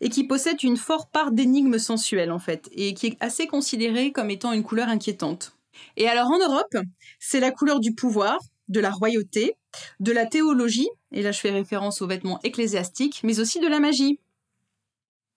et 0.00 0.08
qui 0.08 0.24
possède 0.24 0.62
une 0.62 0.76
forte 0.76 1.10
part 1.10 1.32
d'énigme 1.32 1.78
sensuelle 1.78 2.30
en 2.30 2.38
fait, 2.38 2.68
et 2.72 2.94
qui 2.94 3.08
est 3.08 3.16
assez 3.20 3.46
considérée 3.46 4.12
comme 4.12 4.30
étant 4.30 4.52
une 4.52 4.62
couleur 4.62 4.88
inquiétante. 4.88 5.52
Et 5.96 6.08
alors 6.08 6.30
en 6.30 6.38
Europe, 6.38 6.76
c'est 7.18 7.40
la 7.40 7.50
couleur 7.50 7.80
du 7.80 7.94
pouvoir, 7.94 8.38
de 8.68 8.80
la 8.80 8.90
royauté, 8.90 9.54
de 10.00 10.12
la 10.12 10.26
théologie, 10.26 10.88
et 11.12 11.22
là 11.22 11.32
je 11.32 11.40
fais 11.40 11.50
référence 11.50 12.02
aux 12.02 12.06
vêtements 12.06 12.40
ecclésiastiques, 12.44 13.20
mais 13.24 13.40
aussi 13.40 13.60
de 13.60 13.68
la 13.68 13.80
magie. 13.80 14.20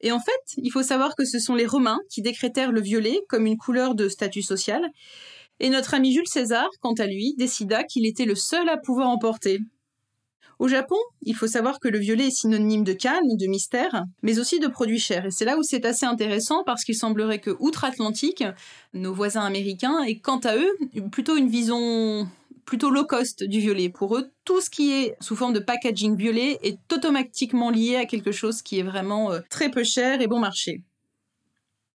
Et 0.02 0.12
en 0.12 0.20
fait, 0.20 0.56
il 0.58 0.72
faut 0.72 0.84
savoir 0.84 1.16
que 1.16 1.26
ce 1.26 1.40
sont 1.40 1.54
les 1.54 1.68
Romains 1.68 2.00
qui 2.10 2.24
décrétèrent 2.24 2.72
le 2.72 2.82
violet 2.82 3.20
comme 3.30 3.46
une 3.46 3.58
couleur 3.58 3.94
de 3.94 4.10
statut 4.10 4.42
social, 4.42 4.84
et 5.62 5.70
notre 5.70 5.94
ami 5.94 6.12
Jules 6.12 6.28
César, 6.28 6.68
quant 6.82 6.94
à 6.94 7.06
lui, 7.06 7.36
décida 7.38 7.84
qu'il 7.84 8.08
était 8.08 8.26
le 8.26 8.36
seul 8.36 8.68
à 8.68 8.78
pouvoir 8.78 9.08
emporter. 9.08 9.60
Au 10.58 10.68
Japon, 10.68 10.98
il 11.22 11.36
faut 11.36 11.48
savoir 11.48 11.80
que 11.80 11.88
le 11.88 12.00
violet 12.00 12.28
est 12.28 12.36
synonyme 12.36 12.84
de 12.84 12.94
calme, 12.94 13.38
de 13.38 13.48
mystère, 13.48 14.06
mais 14.24 14.40
aussi 14.40 14.60
de 14.60 14.68
produits 14.68 15.00
chers. 15.00 15.28
Et 15.28 15.32
c'est 15.32 15.46
là 15.46 15.58
où 15.58 15.64
c'est 15.64 15.86
assez 15.86 16.06
intéressant 16.06 16.64
parce 16.64 16.84
qu'il 16.84 16.96
semblerait 16.96 17.40
que, 17.40 17.56
outre-Atlantique, 17.60 18.44
nos 18.94 19.14
voisins 19.14 19.42
américains 19.42 20.04
aient 20.04 20.20
quant 20.20 20.40
à 20.40 20.58
eux 20.58 20.78
plutôt 21.12 21.38
une 21.38 21.48
vision 21.48 22.28
plutôt 22.66 22.90
low 22.90 23.06
cost 23.06 23.44
du 23.44 23.60
violet. 23.60 23.90
Pour 23.90 24.18
eux, 24.18 24.32
tout 24.46 24.62
ce 24.62 24.70
qui 24.70 24.92
est 24.94 25.16
sous 25.20 25.36
forme 25.36 25.54
de 25.54 25.60
packaging 25.60 26.16
violet 26.16 26.60
est 26.64 26.80
automatiquement 26.92 27.70
lié 27.70 27.98
à 27.98 28.06
quelque 28.06 28.32
chose 28.32 28.62
qui 28.62 28.80
est 28.80 28.84
vraiment 28.84 29.32
euh, 29.32 29.40
très 29.50 29.70
peu 29.70 29.84
cher 29.84 30.22
et 30.22 30.28
bon 30.28 30.40
marché. 30.40 30.82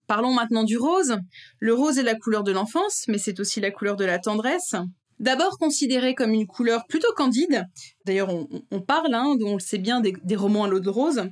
Parlons 0.06 0.32
maintenant 0.32 0.64
du 0.64 0.78
rose. 0.78 1.16
Le 1.58 1.74
rose 1.74 1.98
est 1.98 2.02
la 2.02 2.14
couleur 2.14 2.44
de 2.44 2.52
l'enfance, 2.52 3.04
mais 3.08 3.18
c'est 3.18 3.40
aussi 3.40 3.60
la 3.60 3.70
couleur 3.70 3.96
de 3.96 4.04
la 4.04 4.18
tendresse. 4.18 4.74
D'abord 5.18 5.58
considéré 5.58 6.14
comme 6.14 6.32
une 6.32 6.46
couleur 6.46 6.86
plutôt 6.86 7.12
candide, 7.16 7.64
d'ailleurs 8.04 8.28
on, 8.70 8.80
parle, 8.82 9.14
hein, 9.14 9.34
on 9.40 9.54
le 9.54 9.60
sait 9.60 9.78
bien, 9.78 10.02
des, 10.02 10.36
romans 10.36 10.64
à 10.64 10.68
l'eau 10.68 10.78
de 10.78 10.90
rose, 10.90 11.22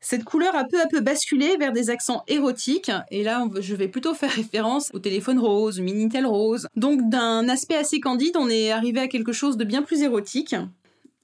cette 0.00 0.24
couleur 0.24 0.56
a 0.56 0.64
peu 0.64 0.80
à 0.80 0.86
peu 0.86 1.00
basculé 1.00 1.56
vers 1.56 1.72
des 1.72 1.88
accents 1.88 2.24
érotiques, 2.26 2.90
et 3.12 3.22
là 3.22 3.46
je 3.60 3.76
vais 3.76 3.86
plutôt 3.86 4.14
faire 4.14 4.30
référence 4.30 4.90
au 4.92 4.98
téléphone 4.98 5.38
rose, 5.38 5.78
Minitel 5.78 6.26
rose. 6.26 6.66
Donc 6.74 7.08
d'un 7.08 7.48
aspect 7.48 7.76
assez 7.76 8.00
candide, 8.00 8.36
on 8.36 8.48
est 8.48 8.72
arrivé 8.72 8.98
à 8.98 9.08
quelque 9.08 9.32
chose 9.32 9.56
de 9.56 9.64
bien 9.64 9.82
plus 9.82 10.02
érotique. 10.02 10.56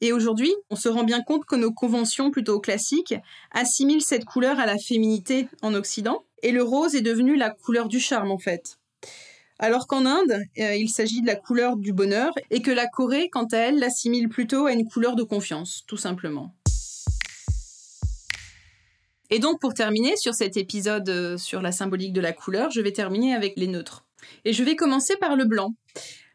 Et 0.00 0.12
aujourd'hui, 0.12 0.52
on 0.70 0.76
se 0.76 0.88
rend 0.88 1.04
bien 1.04 1.22
compte 1.22 1.46
que 1.46 1.56
nos 1.56 1.72
conventions 1.72 2.30
plutôt 2.30 2.60
classiques 2.60 3.14
assimilent 3.52 4.02
cette 4.02 4.24
couleur 4.24 4.60
à 4.60 4.66
la 4.66 4.76
féminité 4.76 5.48
en 5.62 5.74
Occident, 5.74 6.24
et 6.44 6.52
le 6.52 6.62
rose 6.62 6.94
est 6.94 7.00
devenu 7.00 7.36
la 7.36 7.50
couleur 7.50 7.88
du 7.88 7.98
charme 7.98 8.30
en 8.30 8.38
fait. 8.38 8.78
Alors 9.58 9.86
qu'en 9.86 10.04
Inde, 10.04 10.42
euh, 10.58 10.74
il 10.76 10.90
s'agit 10.90 11.22
de 11.22 11.26
la 11.26 11.36
couleur 11.36 11.76
du 11.76 11.92
bonheur 11.92 12.32
et 12.50 12.60
que 12.60 12.70
la 12.70 12.86
Corée, 12.86 13.30
quant 13.30 13.46
à 13.46 13.56
elle, 13.56 13.78
l'assimile 13.78 14.28
plutôt 14.28 14.66
à 14.66 14.72
une 14.72 14.86
couleur 14.86 15.16
de 15.16 15.22
confiance, 15.22 15.84
tout 15.86 15.96
simplement. 15.96 16.54
Et 19.30 19.38
donc 19.38 19.58
pour 19.58 19.72
terminer 19.72 20.16
sur 20.16 20.34
cet 20.34 20.56
épisode 20.56 21.08
euh, 21.08 21.38
sur 21.38 21.62
la 21.62 21.72
symbolique 21.72 22.12
de 22.12 22.20
la 22.20 22.32
couleur, 22.32 22.70
je 22.70 22.82
vais 22.82 22.92
terminer 22.92 23.34
avec 23.34 23.54
les 23.56 23.66
neutres. 23.66 24.04
Et 24.44 24.52
je 24.52 24.62
vais 24.62 24.76
commencer 24.76 25.16
par 25.16 25.36
le 25.36 25.46
blanc. 25.46 25.74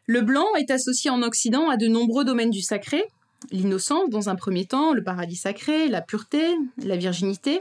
Le 0.06 0.22
blanc 0.22 0.46
est 0.58 0.72
associé 0.72 1.08
en 1.08 1.22
Occident 1.22 1.70
à 1.70 1.76
de 1.76 1.86
nombreux 1.86 2.24
domaines 2.24 2.50
du 2.50 2.62
sacré, 2.62 3.04
l'innocence 3.52 4.10
dans 4.10 4.28
un 4.28 4.34
premier 4.34 4.66
temps, 4.66 4.92
le 4.92 5.04
paradis 5.04 5.36
sacré, 5.36 5.88
la 5.88 6.00
pureté, 6.02 6.56
la 6.78 6.96
virginité. 6.96 7.60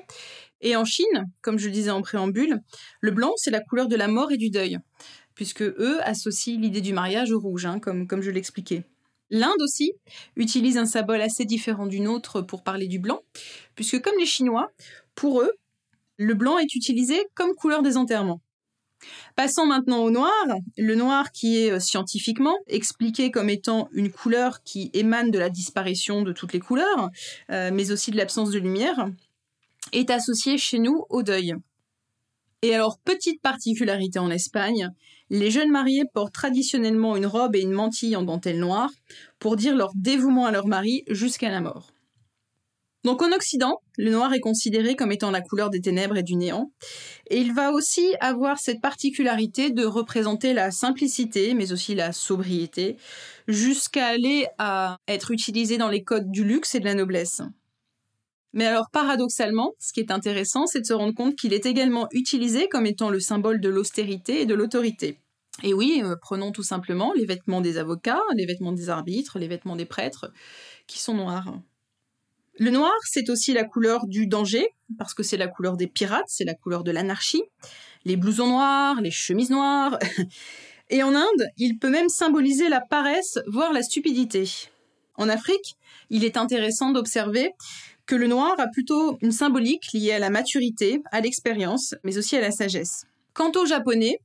Et 0.62 0.76
en 0.76 0.86
Chine, 0.86 1.26
comme 1.42 1.58
je 1.58 1.68
le 1.68 1.74
disais 1.74 1.92
en 1.92 2.02
préambule, 2.02 2.60
le 3.02 3.12
blanc, 3.12 3.34
c'est 3.38 3.52
la 3.52 3.62
couleur 3.62 3.88
de 3.88 3.96
la 3.96 4.08
mort 4.08 4.32
et 4.32 4.38
du 4.38 4.50
deuil, 4.50 4.78
puisque 5.36 5.62
eux 5.62 6.00
associent 6.04 6.60
l'idée 6.60 6.82
du 6.82 6.94
mariage 6.94 7.32
au 7.32 7.40
rouge, 7.40 7.66
hein, 7.66 7.80
comme, 7.80 8.08
comme 8.08 8.22
je 8.22 8.32
l'expliquais. 8.32 8.84
L'Inde 9.30 9.62
aussi 9.62 9.94
utilise 10.36 10.78
un 10.78 10.86
symbole 10.86 11.22
assez 11.22 11.46
différent 11.46 11.86
du 11.86 12.00
nôtre 12.00 12.42
pour 12.42 12.64
parler 12.64 12.88
du 12.88 13.00
blanc, 13.00 13.22
puisque 13.76 14.02
comme 14.02 14.18
les 14.18 14.26
Chinois, 14.26 14.72
pour 15.16 15.42
eux, 15.42 15.52
le 16.18 16.34
blanc 16.34 16.58
est 16.58 16.76
utilisé 16.76 17.28
comme 17.36 17.54
couleur 17.54 17.82
des 17.82 17.96
enterrements. 17.96 18.42
Passons 19.36 19.66
maintenant 19.66 20.04
au 20.04 20.12
noir. 20.12 20.34
Le 20.78 20.96
noir 20.96 21.32
qui 21.32 21.60
est 21.60 21.72
euh, 21.72 21.80
scientifiquement 21.80 22.58
expliqué 22.68 23.32
comme 23.32 23.50
étant 23.50 23.88
une 23.94 24.12
couleur 24.12 24.62
qui 24.64 24.90
émane 24.94 25.32
de 25.32 25.40
la 25.40 25.50
disparition 25.50 26.22
de 26.22 26.34
toutes 26.34 26.52
les 26.52 26.60
couleurs, 26.60 27.10
euh, 27.50 27.72
mais 27.74 27.92
aussi 27.92 28.12
de 28.12 28.18
l'absence 28.18 28.52
de 28.52 28.60
lumière, 28.60 29.10
est 29.92 30.10
associé 30.10 30.58
chez 30.58 30.80
nous 30.80 31.06
au 31.10 31.24
deuil. 31.24 31.56
Et 32.62 32.76
alors, 32.76 33.00
petite 33.00 33.42
particularité 33.42 34.20
en 34.20 34.30
Espagne, 34.30 34.90
les 35.30 35.52
jeunes 35.52 35.72
mariés 35.72 36.04
portent 36.14 36.34
traditionnellement 36.34 37.16
une 37.16 37.26
robe 37.26 37.56
et 37.56 37.62
une 37.62 37.72
mantille 37.72 38.16
en 38.16 38.24
dentelle 38.24 38.60
noire 38.60 38.90
pour 39.40 39.56
dire 39.56 39.76
leur 39.76 39.92
dévouement 39.96 40.46
à 40.46 40.52
leur 40.52 40.68
mari 40.68 41.04
jusqu'à 41.08 41.50
la 41.50 41.62
mort. 41.62 41.94
Donc 43.06 43.22
en 43.22 43.32
Occident, 43.32 43.80
le 43.98 44.12
noir 44.12 44.34
est 44.34 44.42
considéré 44.42 44.98
comme 44.98 45.14
étant 45.14 45.32
la 45.32 45.40
couleur 45.40 45.70
des 45.70 45.80
ténèbres 45.80 46.18
et 46.18 46.24
du 46.24 46.36
néant, 46.36 46.74
et 47.30 47.40
il 47.40 47.54
va 47.54 47.72
aussi 47.72 48.14
avoir 48.20 48.60
cette 48.60 48.82
particularité 48.82 49.72
de 49.72 49.86
représenter 49.86 50.54
la 50.54 50.70
simplicité, 50.70 51.54
mais 51.54 51.72
aussi 51.72 51.96
la 51.96 52.12
sobriété, 52.12 52.98
jusqu'à 53.48 54.08
aller 54.08 54.48
à 54.58 54.98
être 55.08 55.32
utilisé 55.32 55.78
dans 55.78 55.88
les 55.88 56.04
codes 56.04 56.30
du 56.30 56.44
luxe 56.44 56.76
et 56.76 56.82
de 56.82 56.86
la 56.86 56.94
noblesse. 56.94 57.42
Mais 58.54 58.66
alors 58.66 58.90
paradoxalement, 58.92 59.74
ce 59.80 59.94
qui 59.94 60.00
est 60.00 60.12
intéressant, 60.12 60.66
c'est 60.66 60.82
de 60.82 60.86
se 60.86 60.94
rendre 60.94 61.14
compte 61.14 61.36
qu'il 61.36 61.54
est 61.54 61.66
également 61.66 62.08
utilisé 62.12 62.68
comme 62.68 62.86
étant 62.86 63.10
le 63.10 63.20
symbole 63.20 63.62
de 63.62 63.70
l'austérité 63.70 64.42
et 64.42 64.46
de 64.46 64.56
l'autorité. 64.56 65.20
Et 65.64 65.74
oui, 65.74 66.02
euh, 66.04 66.16
prenons 66.20 66.52
tout 66.52 66.64
simplement 66.64 67.14
les 67.14 67.26
vêtements 67.26 67.62
des 67.62 67.78
avocats, 67.78 68.22
les 68.36 68.46
vêtements 68.46 68.72
des 68.72 68.90
arbitres, 68.90 69.40
les 69.40 69.48
vêtements 69.48 69.76
des 69.76 69.86
prêtres, 69.86 70.32
qui 70.88 71.00
sont 71.00 71.14
noirs. 71.14 71.60
Le 72.58 72.72
noir, 72.72 72.94
c'est 73.06 73.30
aussi 73.30 73.54
la 73.54 73.64
couleur 73.64 74.06
du 74.06 74.28
danger, 74.28 74.68
parce 74.98 75.14
que 75.14 75.24
c'est 75.24 75.38
la 75.38 75.48
couleur 75.48 75.78
des 75.78 75.88
pirates, 75.88 76.28
c'est 76.28 76.44
la 76.44 76.54
couleur 76.54 76.84
de 76.84 76.92
l'anarchie, 76.92 77.44
les 78.06 78.18
blousons 78.18 78.48
noirs, 78.48 79.00
les 79.02 79.12
chemises 79.12 79.50
noires. 79.50 79.98
Et 80.90 81.04
en 81.04 81.14
Inde, 81.14 81.48
il 81.58 81.78
peut 81.78 81.90
même 81.90 82.10
symboliser 82.10 82.68
la 82.68 82.82
paresse, 82.82 83.40
voire 83.48 83.74
la 83.74 83.84
stupidité. 83.84 84.50
En 85.16 85.30
Afrique, 85.30 85.78
il 86.10 86.26
est 86.26 86.38
intéressant 86.38 86.92
d'observer 86.92 87.52
que 88.10 88.16
le 88.16 88.26
noir 88.26 88.56
a 88.58 88.66
plutôt 88.66 89.20
une 89.22 89.32
symbolique 89.32 89.94
liée 89.94 90.14
à 90.14 90.18
la 90.20 90.32
maturité, 90.32 91.04
à 91.12 91.22
l'expérience, 91.22 91.94
mais 92.04 92.18
aussi 92.18 92.36
à 92.36 92.42
la 92.42 92.50
sagesse. 92.50 93.06
Quant 93.36 93.52
aux 93.56 93.68
Japonais, 93.68 94.20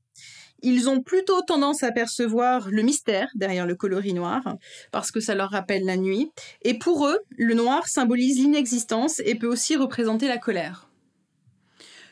ils 0.63 0.89
ont 0.89 1.03
plutôt 1.03 1.43
tendance 1.43 1.83
à 1.83 1.93
percevoir 1.93 2.71
le 2.71 2.81
mystère 2.81 3.29
derrière 3.35 3.67
le 3.67 3.75
coloris 3.75 4.15
noir, 4.15 4.57
parce 4.91 5.11
que 5.11 5.21
ça 5.21 5.35
leur 5.35 5.51
rappelle 5.51 5.85
la 5.85 5.99
nuit. 5.99 6.31
Et 6.63 6.79
pour 6.79 7.07
eux, 7.07 7.19
le 7.37 7.53
noir 7.53 7.87
symbolise 7.87 8.39
l'inexistence 8.39 9.21
et 9.27 9.35
peut 9.35 9.49
aussi 9.49 9.77
représenter 9.77 10.29
la 10.29 10.39
colère. 10.39 10.89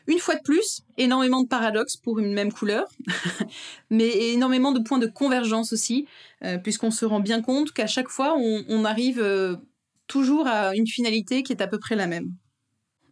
Une 0.06 0.18
fois 0.18 0.34
de 0.34 0.42
plus, 0.42 0.82
énormément 0.98 1.42
de 1.42 1.48
paradoxes 1.48 1.96
pour 1.96 2.18
une 2.18 2.34
même 2.34 2.52
couleur, 2.52 2.86
mais 3.90 4.32
énormément 4.34 4.72
de 4.72 4.80
points 4.80 4.98
de 4.98 5.06
convergence 5.06 5.72
aussi, 5.72 6.06
euh, 6.44 6.58
puisqu'on 6.58 6.90
se 6.90 7.06
rend 7.06 7.20
bien 7.20 7.40
compte 7.40 7.72
qu'à 7.72 7.86
chaque 7.86 8.08
fois, 8.08 8.36
on, 8.36 8.84
arrive 8.84 9.20
euh, 9.20 9.56
toujours 10.06 10.46
à 10.46 10.74
une 10.74 10.86
finalité 10.86 11.42
qui 11.42 11.52
est 11.52 11.62
à 11.62 11.66
peu 11.66 11.78
près 11.78 11.96
la 11.96 12.06
même. 12.06 12.34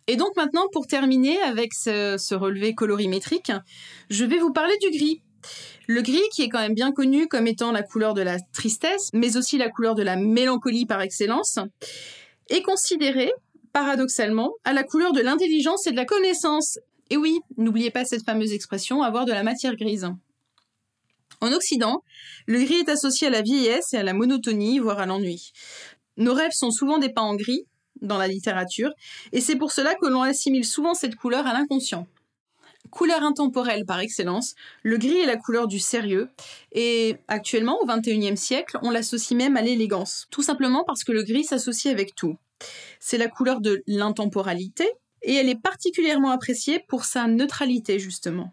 Et 0.06 0.16
donc 0.16 0.34
maintenant, 0.36 0.66
pour 0.72 0.86
terminer 0.86 1.40
avec 1.42 1.72
ce, 1.72 2.34
relevé 2.34 2.74
colorimétrique, 2.74 3.52
je 4.08 4.24
vais 4.24 4.38
vous 4.38 4.52
parler 4.52 4.76
du 4.80 4.90
gris. 4.90 5.22
Le 5.86 6.02
gris, 6.02 6.22
qui 6.34 6.42
est 6.42 6.48
quand 6.48 6.58
même 6.58 6.74
bien 6.74 6.92
connu 6.92 7.26
comme 7.28 7.46
étant 7.46 7.72
la 7.72 7.82
couleur 7.82 8.14
de 8.14 8.22
la 8.22 8.38
tristesse, 8.52 9.10
mais 9.12 9.36
aussi 9.36 9.56
la 9.56 9.70
couleur 9.70 9.94
de 9.94 10.02
la 10.02 10.16
mélancolie 10.16 10.86
par 10.86 11.00
excellence, 11.00 11.58
est 12.48 12.62
considéré, 12.62 13.30
paradoxalement, 13.72 14.52
à 14.64 14.72
la 14.72 14.82
couleur 14.82 15.12
de 15.12 15.20
l'intelligence 15.20 15.86
et 15.86 15.92
de 15.92 15.96
la 15.96 16.04
connaissance. 16.04 16.78
Et 17.10 17.16
oui, 17.16 17.38
n'oubliez 17.56 17.90
pas 17.90 18.04
cette 18.04 18.24
fameuse 18.24 18.52
expression, 18.52 19.02
avoir 19.02 19.26
de 19.26 19.32
la 19.32 19.42
matière 19.42 19.76
grise. 19.76 20.08
En 21.40 21.52
Occident, 21.52 22.02
le 22.46 22.62
gris 22.62 22.80
est 22.80 22.88
associé 22.88 23.28
à 23.28 23.30
la 23.30 23.42
vieillesse 23.42 23.94
et 23.94 23.96
à 23.96 24.02
la 24.02 24.12
monotonie, 24.12 24.78
voire 24.78 24.98
à 24.98 25.06
l'ennui. 25.06 25.52
Nos 26.20 26.34
rêves 26.34 26.52
sont 26.52 26.70
souvent 26.70 26.98
dépeints 26.98 27.22
en 27.22 27.34
gris 27.34 27.66
dans 28.02 28.18
la 28.18 28.28
littérature, 28.28 28.92
et 29.32 29.40
c'est 29.40 29.56
pour 29.56 29.72
cela 29.72 29.94
que 29.94 30.06
l'on 30.06 30.20
assimile 30.20 30.66
souvent 30.66 30.92
cette 30.92 31.16
couleur 31.16 31.46
à 31.46 31.54
l'inconscient. 31.54 32.06
Couleur 32.90 33.22
intemporelle 33.22 33.86
par 33.86 34.00
excellence, 34.00 34.54
le 34.82 34.98
gris 34.98 35.18
est 35.18 35.26
la 35.26 35.38
couleur 35.38 35.66
du 35.66 35.78
sérieux, 35.78 36.28
et 36.72 37.16
actuellement, 37.28 37.78
au 37.80 37.86
XXIe 37.86 38.36
siècle, 38.36 38.78
on 38.82 38.90
l'associe 38.90 39.36
même 39.36 39.56
à 39.56 39.62
l'élégance, 39.62 40.26
tout 40.30 40.42
simplement 40.42 40.84
parce 40.84 41.04
que 41.04 41.12
le 41.12 41.22
gris 41.22 41.44
s'associe 41.44 41.92
avec 41.92 42.14
tout. 42.14 42.36
C'est 42.98 43.18
la 43.18 43.28
couleur 43.28 43.62
de 43.62 43.82
l'intemporalité, 43.86 44.92
et 45.22 45.34
elle 45.34 45.48
est 45.48 45.60
particulièrement 45.60 46.32
appréciée 46.32 46.84
pour 46.86 47.06
sa 47.06 47.28
neutralité, 47.28 47.98
justement. 47.98 48.52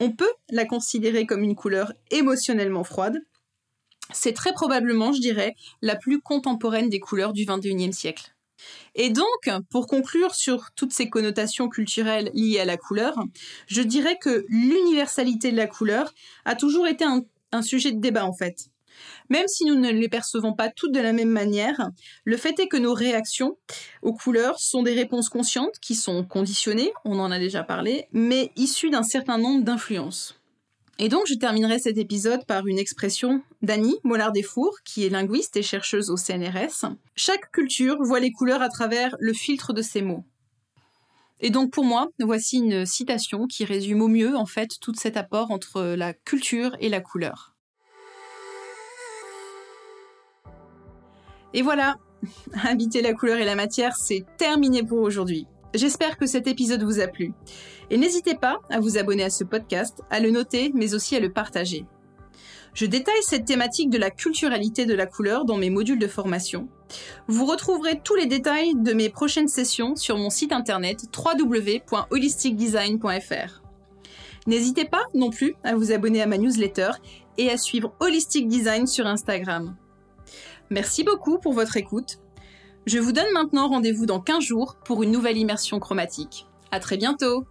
On 0.00 0.10
peut 0.10 0.32
la 0.50 0.64
considérer 0.64 1.26
comme 1.26 1.44
une 1.44 1.54
couleur 1.56 1.92
émotionnellement 2.10 2.84
froide, 2.84 3.20
c'est 4.12 4.32
très 4.32 4.52
probablement, 4.52 5.12
je 5.12 5.20
dirais, 5.20 5.54
la 5.82 5.96
plus 5.96 6.20
contemporaine 6.20 6.88
des 6.88 7.00
couleurs 7.00 7.32
du 7.32 7.44
XXIe 7.44 7.92
siècle. 7.92 8.34
Et 8.94 9.10
donc, 9.10 9.50
pour 9.70 9.86
conclure 9.86 10.34
sur 10.34 10.70
toutes 10.74 10.92
ces 10.92 11.08
connotations 11.08 11.68
culturelles 11.68 12.30
liées 12.34 12.60
à 12.60 12.64
la 12.64 12.76
couleur, 12.76 13.14
je 13.66 13.82
dirais 13.82 14.18
que 14.20 14.44
l'universalité 14.48 15.52
de 15.52 15.56
la 15.56 15.66
couleur 15.66 16.12
a 16.44 16.56
toujours 16.56 16.86
été 16.86 17.04
un, 17.04 17.22
un, 17.52 17.62
sujet 17.62 17.92
de 17.92 18.00
débat 18.00 18.24
en 18.24 18.32
fait. 18.32 18.70
Même 19.30 19.46
si 19.46 19.64
nous 19.64 19.76
ne 19.76 19.90
les 19.90 20.08
percevons 20.08 20.54
pas 20.54 20.70
toutes 20.70 20.92
de 20.92 21.00
la 21.00 21.12
même 21.12 21.28
manière, 21.28 21.90
le 22.24 22.36
fait 22.36 22.58
est 22.58 22.66
que 22.66 22.76
nos 22.76 22.94
réactions 22.94 23.56
aux 24.02 24.14
couleurs 24.14 24.58
sont 24.58 24.82
des 24.82 24.94
réponses 24.94 25.28
conscientes 25.28 25.78
qui 25.80 25.94
sont 25.94 26.24
conditionnées, 26.24 26.92
on 27.04 27.20
en 27.20 27.30
a 27.30 27.38
déjà 27.38 27.62
parlé, 27.62 28.06
mais 28.12 28.50
issues 28.56 28.90
d'un 28.90 29.04
certain 29.04 29.38
nombre 29.38 29.62
d'influences. 29.62 30.37
Et 31.00 31.08
donc, 31.08 31.26
je 31.28 31.34
terminerai 31.34 31.78
cet 31.78 31.96
épisode 31.96 32.44
par 32.44 32.66
une 32.66 32.78
expression 32.78 33.40
d'Annie 33.62 33.98
Mollard-Desfours, 34.02 34.78
qui 34.84 35.06
est 35.06 35.10
linguiste 35.10 35.56
et 35.56 35.62
chercheuse 35.62 36.10
au 36.10 36.16
CNRS. 36.16 36.86
Chaque 37.14 37.52
culture 37.52 37.98
voit 38.00 38.18
les 38.18 38.32
couleurs 38.32 38.62
à 38.62 38.68
travers 38.68 39.14
le 39.20 39.32
filtre 39.32 39.72
de 39.72 39.80
ses 39.80 40.02
mots. 40.02 40.24
Et 41.40 41.50
donc, 41.50 41.70
pour 41.70 41.84
moi, 41.84 42.08
voici 42.18 42.56
une 42.56 42.84
citation 42.84 43.46
qui 43.46 43.64
résume 43.64 44.02
au 44.02 44.08
mieux, 44.08 44.36
en 44.36 44.46
fait, 44.46 44.70
tout 44.80 44.92
cet 44.94 45.16
apport 45.16 45.52
entre 45.52 45.82
la 45.82 46.12
culture 46.12 46.76
et 46.80 46.88
la 46.88 47.00
couleur. 47.00 47.54
Et 51.54 51.62
voilà, 51.62 51.96
habiter 52.64 53.02
la 53.02 53.14
couleur 53.14 53.38
et 53.38 53.44
la 53.44 53.54
matière, 53.54 53.94
c'est 53.94 54.24
terminé 54.36 54.82
pour 54.82 54.98
aujourd'hui. 54.98 55.46
J'espère 55.74 56.16
que 56.16 56.26
cet 56.26 56.46
épisode 56.46 56.82
vous 56.82 57.00
a 57.00 57.08
plu. 57.08 57.32
Et 57.90 57.98
n'hésitez 57.98 58.34
pas 58.34 58.58
à 58.70 58.80
vous 58.80 58.96
abonner 58.98 59.24
à 59.24 59.30
ce 59.30 59.44
podcast, 59.44 60.02
à 60.10 60.20
le 60.20 60.30
noter, 60.30 60.70
mais 60.74 60.94
aussi 60.94 61.16
à 61.16 61.20
le 61.20 61.32
partager. 61.32 61.86
Je 62.74 62.86
détaille 62.86 63.22
cette 63.22 63.44
thématique 63.44 63.90
de 63.90 63.98
la 63.98 64.10
culturalité 64.10 64.86
de 64.86 64.94
la 64.94 65.06
couleur 65.06 65.44
dans 65.44 65.56
mes 65.56 65.70
modules 65.70 65.98
de 65.98 66.06
formation. 66.06 66.68
Vous 67.26 67.44
retrouverez 67.44 68.00
tous 68.02 68.14
les 68.14 68.26
détails 68.26 68.74
de 68.76 68.92
mes 68.92 69.08
prochaines 69.08 69.48
sessions 69.48 69.96
sur 69.96 70.16
mon 70.16 70.30
site 70.30 70.52
internet 70.52 71.00
www.holisticdesign.fr. 71.16 73.62
N'hésitez 74.46 74.84
pas 74.84 75.02
non 75.12 75.30
plus 75.30 75.56
à 75.64 75.74
vous 75.74 75.90
abonner 75.92 76.22
à 76.22 76.26
ma 76.26 76.38
newsletter 76.38 76.90
et 77.36 77.50
à 77.50 77.56
suivre 77.56 77.94
Holistic 78.00 78.46
Design 78.48 78.86
sur 78.86 79.06
Instagram. 79.06 79.76
Merci 80.70 81.02
beaucoup 81.02 81.38
pour 81.38 81.54
votre 81.54 81.76
écoute 81.76 82.18
je 82.86 82.98
vous 82.98 83.12
donne 83.12 83.32
maintenant 83.32 83.68
rendez-vous 83.68 84.06
dans 84.06 84.20
15 84.20 84.42
jours 84.42 84.76
pour 84.84 85.02
une 85.02 85.10
nouvelle 85.10 85.36
immersion 85.36 85.78
chromatique. 85.78 86.46
À 86.70 86.80
très 86.80 86.96
bientôt! 86.96 87.46